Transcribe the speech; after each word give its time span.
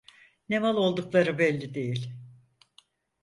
Ne 0.49 0.59
mal 0.59 0.75
oldukları 0.77 1.37
belli 1.39 1.73
değil… 1.73 2.11